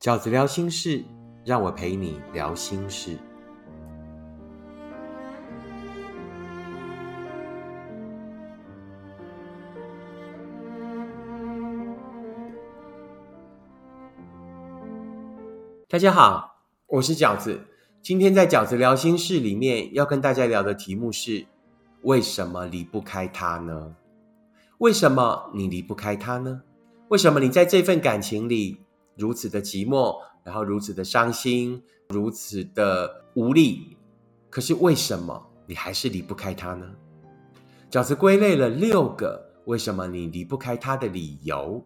[0.00, 1.04] 饺子聊心事，
[1.44, 3.18] 让我陪你聊心事。
[15.86, 17.60] 大家好，我是饺子。
[18.00, 21.44] 今天在饺子聊心事里面要跟大家聊的题目是：
[22.04, 23.94] 为什么离不开他呢？
[24.78, 26.62] 为什么你离不开他呢？
[27.08, 28.78] 为什么你在这份感情里
[29.16, 33.96] 如此的寂寞，然后如此的伤心，如此的无力？
[34.48, 36.86] 可是为什么你还是离不开他呢？
[37.90, 41.84] 饺子归类了六个为什么你离不开他的理由。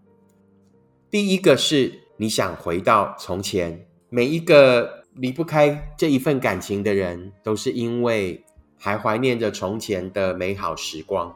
[1.10, 3.87] 第一个是你想回到从前。
[4.10, 8.45] 每一个离不开这一份感情的人，都是因为
[8.79, 11.34] 还怀念着从前的美好时光。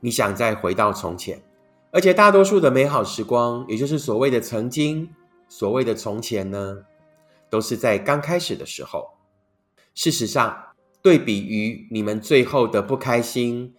[0.00, 1.42] 你想再回到从前，
[1.92, 5.08] 而且大多数的美好时光，也就是所谓的曾经、
[5.48, 6.84] 所谓的从前呢，
[7.50, 9.08] 都是在刚开始的时候。
[9.94, 10.56] 事实上，
[11.02, 13.74] 对比于你们最后的不开心，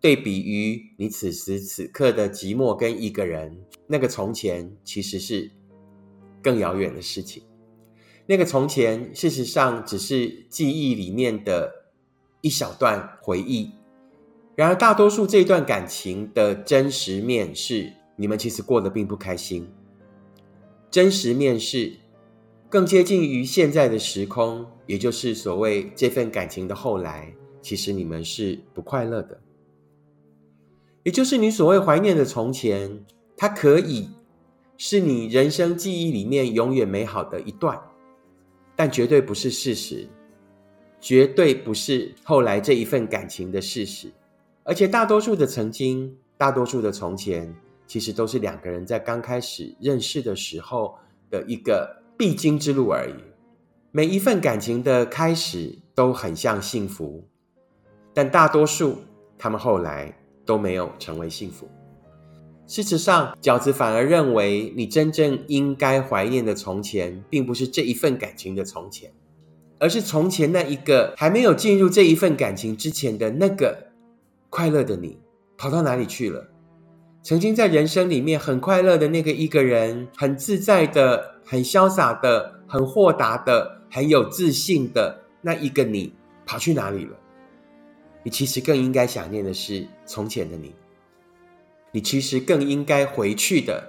[0.00, 5.50] 对比于你此时此刻的寂寞跟一个人，那个从前其实是
[6.42, 7.42] 更遥远的事情。
[8.24, 11.70] 那个从前，事实上只是记忆里面的
[12.40, 13.70] 一小段回忆。
[14.60, 19.66] 然而，大多数这段感情的真实面是，你们其实过得并不开心。
[20.90, 21.90] 真实面是
[22.68, 29.40] 更接近于现在的时空，也就是所谓这份感情的后来，其实你们是不快乐的。
[31.04, 33.02] 也就是你所谓怀念的从前，
[33.38, 34.10] 它可以
[34.76, 37.80] 是你人生记忆里面永远美好的一段。
[38.76, 40.06] 但绝对不是事实，
[41.00, 44.12] 绝对不是后来这一份感情的事实，
[44.64, 47.54] 而且大多数的曾经，大多数的从前，
[47.86, 50.94] 其实都是两个人在刚开始认识的时候
[51.30, 53.14] 的一个必经之路而已。
[53.90, 57.24] 每一份感情的开始都很像幸福，
[58.14, 58.98] 但大多数
[59.36, 61.68] 他们后来都没有成为幸福。
[62.68, 69.10] 事实上，饺子反而认为，你真正应该怀念的从前，并不是这一份感情的从前，
[69.80, 73.89] 而是从前那一个还没有进入这一份感情之前的那个
[74.50, 75.18] 快乐的你，
[75.56, 76.46] 跑到哪里去了？
[77.22, 86.12] 曾经在人生里面很快乐的那个一个人，很自在的、很潇洒的、很豁达的、很有自信的那一个你，
[86.44, 87.16] 跑去哪里了？
[88.22, 90.74] 你其实更应该想念的是从前的你。
[91.92, 93.82] 你其实更应该回去的，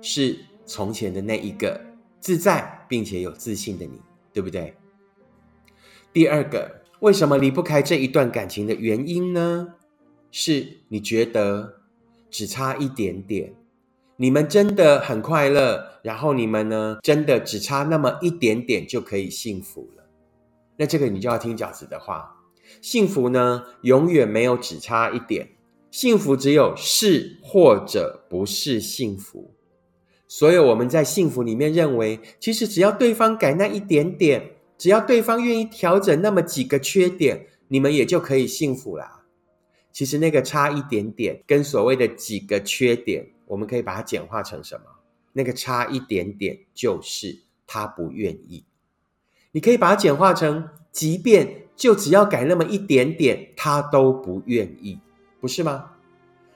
[0.00, 1.80] 是从前的那一个
[2.20, 4.00] 自在并且有自信的你，
[4.32, 4.74] 对不对？
[6.12, 9.74] 第二个，为什么离不开这一段感情的原因呢？
[10.30, 11.80] 是你觉得
[12.30, 13.54] 只差一点点，
[14.16, 20.04] 你们真的很快乐，然后你们呢，真的只差那么一点点就可以幸福了。
[20.76, 22.36] 那这个你就要听饺子的话，
[22.80, 25.48] 幸福呢，永远没有只差一点。
[25.90, 29.52] 幸福只有是或者不是幸福，
[30.28, 39.19] 所以我们在幸福里面认为，其实只要对方改那一点点，只要对方愿意调整那么几个缺点，你们也就可以幸福啦。
[39.92, 44.84] 其实那个差一点点，跟所谓的几个缺点，我们可以把它简化成什么？
[45.32, 48.64] 那个差一点点就是他不愿意。
[49.52, 54.98] 你可以把它简化成，即便就只要改那么一点点，他都不愿意。
[55.40, 55.92] 不是吗？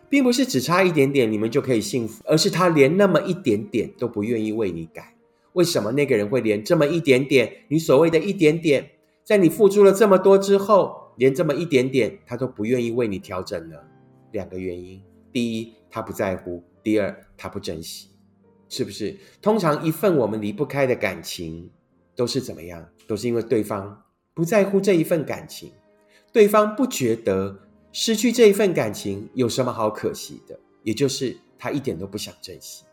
[0.09, 5.15] 并不是只差一点点，你们就可以幸福，而是他连那么一点点都不愿意为你改。
[5.55, 7.65] 为什么那个人会连这么一点点？
[7.69, 8.91] 你所谓的一点点，
[9.25, 13.85] 在你付出了这么多之后，连这么一点点他都不愿意为你调整了？
[14.33, 15.03] 两个原因：
[15.33, 18.09] 第一，他不在乎；第二，他不珍惜。
[18.69, 19.17] 是不是？
[19.41, 21.71] 通常一份我们离不开的感情，
[22.17, 22.89] 都是怎么样？
[23.07, 25.71] 都是因为对方不在乎这一份感情，
[26.33, 27.61] 对方不觉得。
[27.97, 30.59] 失去这一份感情有什么好可惜的？
[30.83, 32.85] 也就是他一点都不想珍惜，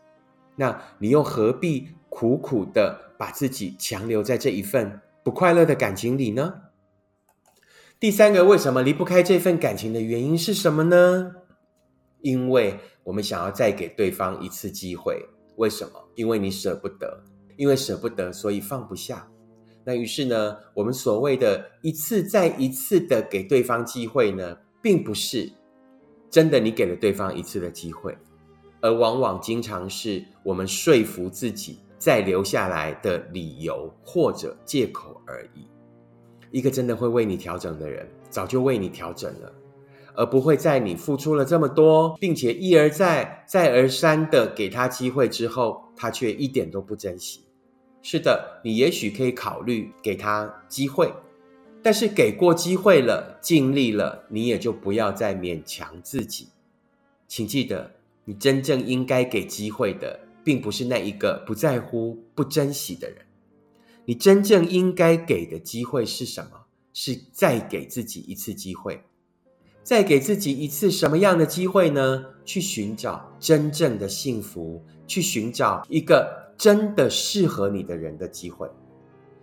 [0.54, 6.54] 那你又何必苦苦的把自己强留在这一份不快乐的感情里呢？
[8.02, 11.32] 第三个，为什么离不开这份感情的原因是什么呢？
[12.20, 15.24] 因为我们想要再给对方一次机会。
[15.54, 15.92] 为什么？
[16.16, 17.22] 因为你舍不得，
[17.56, 19.30] 因为舍不得，所以放不下。
[19.84, 24.58] 那于是呢，我们所谓的一次再一次的给对方机会呢？
[24.82, 25.48] 并不是
[26.28, 28.18] 真的，你给了对方一次的机会，
[28.80, 35.68] 而往往经常是我们说服自己再留下来的理由或者借口而已。
[36.52, 39.52] 一个真的会为你调整的人，早就为你调整了，
[40.14, 47.40] 而不会在你付出了这么多，并且一而再、再而三的给他机会之后，他却一点都不珍惜。
[48.02, 51.10] 是的，你也许可以考虑给他机会，
[51.82, 56.48] 但是给过机会了，尽力了，你也就不要再勉强自己。
[57.26, 57.90] 请记得，
[58.26, 63.18] 你真正应该给机会的，并不是那一个不在乎、不珍惜的人。
[64.04, 66.66] 你真正应该给的机会是什么？
[66.92, 69.02] 是再给自己一次机会，
[69.82, 72.26] 再给自己一次什么样的机会呢？
[72.44, 76.42] 去寻找真正的幸福，去寻找一个。
[76.58, 78.70] 真的适合你的人的机会，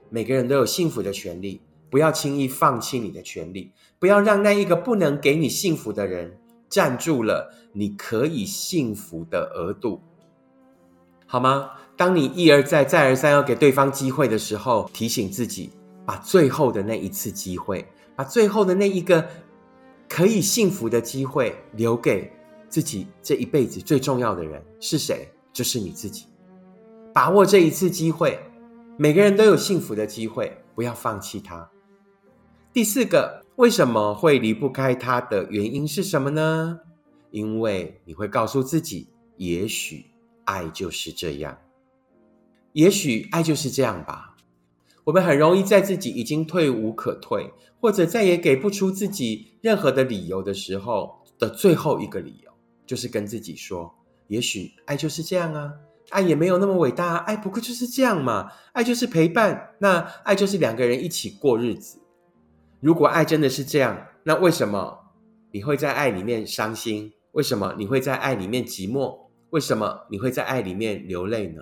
[0.09, 1.59] 每个人都有幸福的权利，
[1.89, 6.39] 不要轻易放弃你的权利，不要让那一个不能给你幸福的人
[6.69, 9.99] 占住了你可以幸福的额度，
[11.25, 11.71] 好吗？
[11.99, 15.69] 当你一而再、再而三要给对方机会的时候，提醒自己，
[16.05, 17.85] 把最后的那一次机会，
[18.15, 19.27] 把最后的那一个
[20.07, 22.31] 可以幸福的机会留给
[22.69, 25.27] 自己这一辈子最重要的人是谁？
[25.51, 26.27] 就是你自己。
[27.13, 28.39] 把握这一次机会，
[28.97, 31.69] 每个人都有幸福的机会，不要放弃它。
[32.71, 36.79] 第四个，为什么会离不开他的原因是什么呢？
[37.31, 40.05] 因为你会告诉自己，也许
[40.45, 41.57] 爱就是这样，
[42.79, 44.37] 也许爱就是这样吧。
[45.03, 52.51] 我们很容易在自己已经退无可退，或者再也给不出自己任何的理由的时候的最后一个理由，
[52.85, 53.93] 就是跟自己说，
[54.27, 55.73] 也许爱就是这样啊。
[56.11, 58.49] 爱也没有那么伟大，爱不过就是这样嘛。
[58.71, 61.99] 爱就是陪伴，那爱就是两个人一起过日子。
[62.79, 64.99] 如果爱真的是这样，那为什么
[65.51, 67.11] 你会在爱里面伤心？
[67.33, 69.27] 为什么你会在爱里面寂寞？
[69.49, 71.61] 为什么你会在爱里面流泪呢？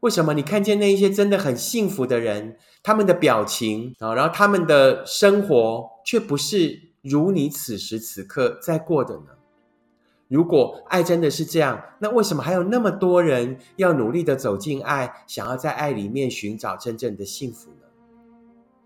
[0.00, 9.30] 为什么你看见那一些真的很幸福的人，他们的表情啊，然后他们的生活却不是如你此时此刻在过的呢？
[10.28, 17.86] 如果爱真的是这样，那为什么还有那么多人要努力的走进爱，想要在爱里面寻找真正的幸福呢？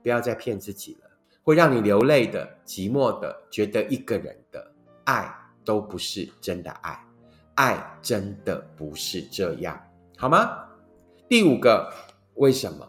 [0.03, 1.11] 不要再骗自己了，
[1.43, 4.73] 会让你流泪的、寂寞的、觉得一个人的
[5.05, 5.31] 爱，
[5.65, 6.99] 都不是真的爱。
[7.57, 9.79] 爱真的不是这样，
[10.17, 10.72] 好吗？
[11.33, 11.91] 第五个，
[12.35, 12.87] 为什么？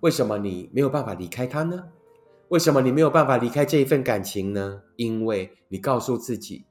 [0.00, 1.80] 为什么你没有办法离开他呢？
[2.48, 4.82] 为什么你没有办法离开这一份感情呢？
[4.96, 6.64] 因为你告诉自己。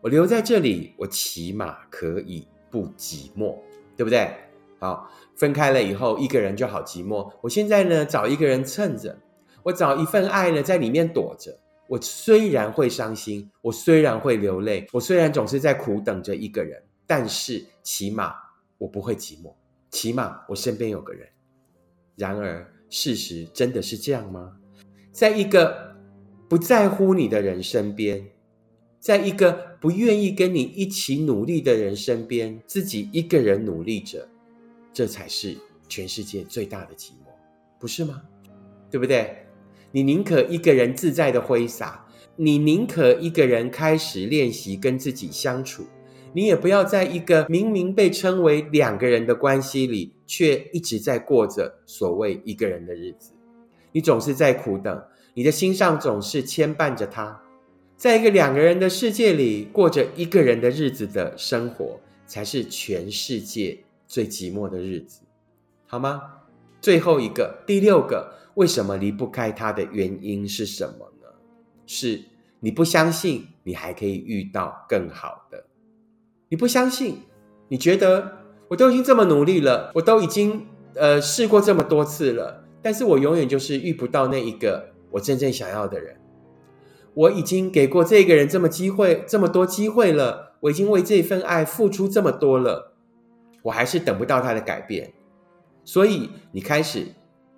[0.00, 3.58] 我留在这里，我起码可以不寂寞，
[3.96, 4.32] 对不对？
[4.78, 7.28] 好，分开了以后，一个人就好寂寞。
[7.40, 9.18] 我现在呢，找一个人蹭着，
[9.64, 11.58] 我找一份爱呢，在里面躲着。
[11.88, 18.32] 我虽然会伤心，我虽然会流泪，我虽然总是在苦等着一个人，但是起码
[18.78, 19.52] 我不会寂寞，
[19.90, 21.28] 起码我身边有个人。
[22.16, 24.56] 然而，事实真的是这样吗？
[25.12, 25.96] 在一个
[26.48, 28.26] 不在乎你的人身边。
[29.00, 34.28] 在一个不愿意跟你一起努力的人身边，自己一个人努力着，
[34.92, 35.56] 这才是
[35.88, 37.30] 全世界最大的寂寞，
[37.78, 38.20] 不是吗？
[38.90, 39.46] 对不对？
[39.92, 42.04] 你宁可一个人自在的挥洒，
[42.34, 45.86] 你宁可一个人开始练习跟自己相处，
[46.32, 53.32] 你也不要在一个明明被称为两个人的关系里，却一直在过着所谓一个人的日子。
[53.92, 55.02] 你总是在苦等，
[55.34, 57.42] 你的心上总是牵绊着他。
[57.96, 63.76] 在一个两个人的世界里过着一个人的日子的生活，才是全世界
[64.06, 65.22] 最寂寞的日子，
[65.86, 66.22] 好吗？
[66.80, 71.26] 最后一个，第六个，为什么离不开他的原因是什么呢？
[71.86, 72.20] 是
[72.60, 75.64] 你不相信你还可以遇到更好的，
[76.48, 77.22] 你不相信，
[77.68, 78.38] 你觉得
[78.68, 86.16] 我都已经这么努力了，我都已经呃试过这么多次了，但是我永远就是遇不到那一个我真正想要的人。
[87.14, 90.56] 我已经给过这个人这么机会，这么多机会了。
[90.60, 92.94] 我已经为这份爱付出这么多了，
[93.62, 95.12] 我还是等不到他的改变。
[95.84, 97.06] 所以你开始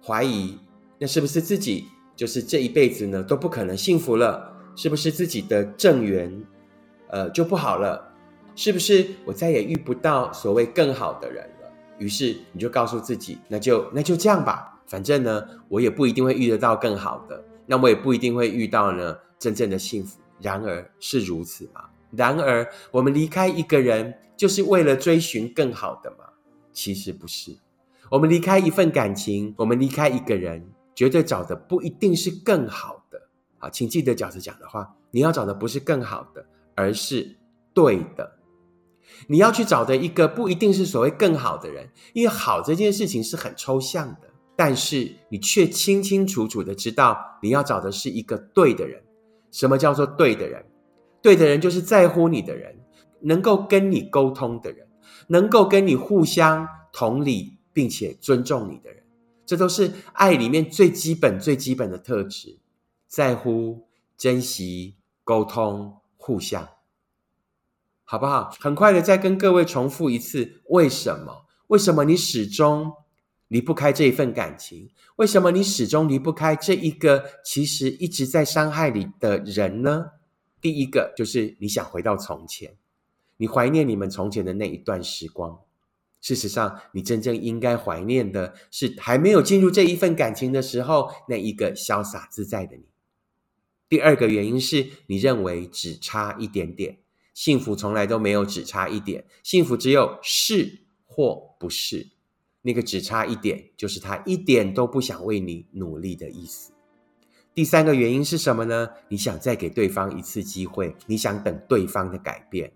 [0.04, 0.58] 怀疑，
[0.98, 4.52] 那是不是自己就是这一辈子呢都不可能幸福了？
[4.76, 6.42] 是不是自己的正缘，
[7.08, 8.09] 呃，就不好了？
[8.54, 11.72] 是不是我再也遇不到所谓更好的人了？
[11.98, 19.16] 于是你就告诉自己，那就那就这样吧，反正呢，我也不一定会遇得到更好的，那我也不一定会遇到呢。
[19.38, 21.84] 真正的幸福，然而是如此吗？
[22.10, 26.26] 然而，我们离开一个人，就是为了追寻更好的吗？
[26.74, 27.56] 其实不是。
[28.10, 30.62] 我们离开一份感情，我们离开一个人，
[30.94, 33.18] 绝对找的不一定是更好的。
[33.58, 37.34] 好，请记得饺子讲的话，你要找的不是更好的，而是
[37.72, 38.30] 对的。
[39.26, 49.02] 你要去找的一个不一定是所谓更好的人，因为好这件事情是很抽象的，但是你却清清楚楚的知道，你要找的是一个对的人。
[49.50, 50.64] 什么叫做对的人？
[51.22, 52.78] 对的人就是在乎你的人，
[53.20, 54.86] 能够跟你沟通的人，
[55.26, 59.02] 能够跟你互相同理，并且尊重你的人。
[59.44, 62.58] 这都是爱里面最基本、最基本的特质：
[63.08, 63.86] 在乎、
[64.16, 66.68] 珍惜、沟通、互相，
[68.10, 68.50] 好不好？
[68.58, 71.46] 很快的再跟各位重复一次：为什么？
[71.68, 72.92] 为什么你始终
[73.46, 74.90] 离不开这一份感情？
[75.14, 80.06] 为什么你始终离不开这一个其实一直在伤害你的人呢？
[80.60, 82.74] 第一个就是你想回到从前，
[83.36, 85.60] 你怀念你们从前的那一段时光。
[86.20, 92.82] 事实上，你真正应该怀念的是还没有进入这一份感情的时候，那一个潇洒自在的你。
[93.88, 96.98] 第二个原因是你认为只差一点点，
[97.32, 102.10] 幸福从来都没有只差一点，幸福只有是或不是。
[102.62, 106.72] 那个只差一点，就是他一点都不想为你努力的意思。
[107.54, 108.90] 第三个原因是什么呢？
[109.08, 112.70] 你想再给对方一次机会，你想等对方的改变。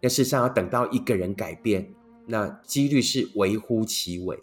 [0.00, 1.94] 那事实上要等到一个人改变。
[2.26, 4.38] 那几率是微乎其微。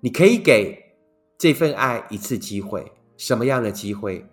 [0.00, 0.94] 你可以给
[1.36, 4.24] 这份爱一次机会，什么样的机会？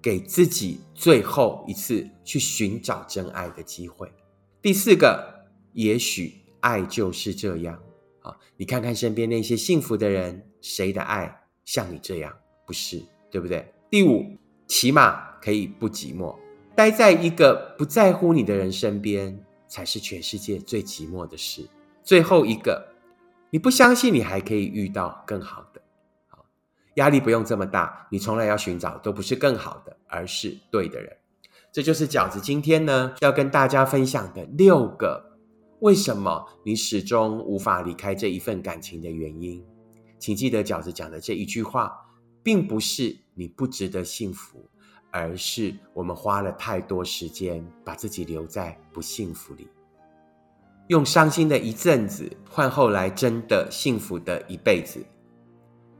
[0.00, 4.10] 给自己最后一次去寻找真爱的机会。
[4.62, 7.80] 第四个，也许爱就是这样
[8.22, 8.36] 啊！
[8.56, 12.32] 你看看身边那些幸福的人，谁的爱像你这样？
[12.66, 13.66] 不是，对不对？
[13.90, 14.36] 第五，
[14.66, 16.36] 起码可以不寂寞，
[16.74, 19.44] 待在一个不在乎你的人身边。
[19.70, 21.68] 才是全世界最寂寞的事。
[22.02, 22.88] 最后一个，
[23.50, 25.82] 你不相信你还可以遇到更好的，
[26.98, 28.06] 压力不用这么大。
[28.10, 31.10] 你从来要寻找都不是更好的，而是对的人。
[31.72, 35.38] 这就是饺子今天呢要跟大家分享的六个
[35.80, 39.64] 为什么你始终无法离开这一份感情的原因。
[40.18, 41.92] 请记得饺子讲的这一句话，
[42.42, 44.68] 并不是你不值得幸福。
[45.10, 49.66] 而是我们花了太多时间，把自己留在不幸福里，
[50.88, 55.02] 用伤心的一阵子换后来真的幸福的一辈子。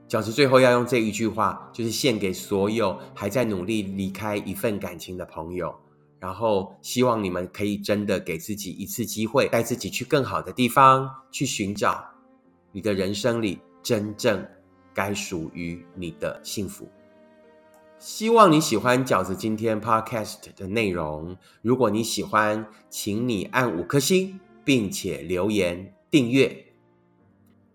[0.08, 5.74] 饺子最后要用这一句话，就是献给所有还在努力离开一份感情的朋友，
[6.18, 12.02] 然后希望你们可以真的给自己一次机会，带自己去更好的地方，去寻找
[12.72, 14.42] 你的人生里真正
[14.94, 16.88] 该属于你的幸福。
[17.98, 21.36] 希望你喜欢饺子今天 podcast 的内容。
[21.60, 26.67] 如果你喜欢，请你按五颗星，并且留言订阅。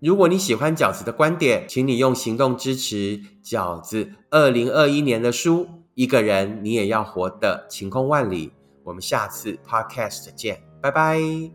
[0.04, 8.50] 如果你喜欢饺子的观点，请你用行动支持饺子二零二一年的书《一个人你也要活得晴空万里》。
[8.84, 11.54] 我们下次 podcast 见，拜拜。